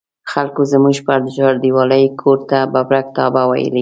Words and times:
خلکو 0.31 0.61
زموږ 0.71 0.97
بې 1.07 1.29
چاردیوالۍ 1.37 2.05
کور 2.21 2.39
ته 2.49 2.57
ببرک 2.73 3.07
تاڼه 3.15 3.43
ویلې. 3.49 3.69